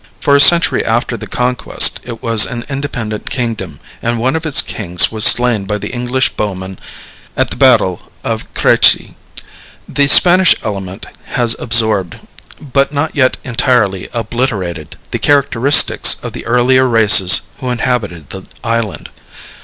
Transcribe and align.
For 0.19 0.35
a 0.35 0.41
century 0.41 0.83
after 0.83 1.15
the 1.15 1.27
conquest 1.27 1.99
it 2.03 2.23
was 2.23 2.47
an 2.47 2.65
independent 2.67 3.29
kingdom, 3.29 3.79
and 4.01 4.17
one 4.17 4.35
of 4.35 4.47
its 4.47 4.59
kings 4.59 5.11
was 5.11 5.23
slain 5.25 5.65
by 5.65 5.77
the 5.77 5.91
English 5.93 6.29
bowmen 6.29 6.79
at 7.37 7.51
the 7.51 7.55
battle 7.55 8.09
of 8.23 8.51
Crecy. 8.55 9.15
The 9.87 10.07
Spanish 10.07 10.55
element 10.63 11.05
has 11.25 11.55
absorbed, 11.59 12.17
but 12.73 12.91
not 12.91 13.15
yet 13.15 13.37
entirely 13.43 14.09
obliterated, 14.11 14.95
the 15.11 15.19
characteristics 15.19 16.15
of 16.23 16.33
the 16.33 16.47
earlier 16.47 16.87
races 16.87 17.41
who 17.59 17.69
inhabited 17.69 18.31
the 18.31 18.45
island. 18.63 19.11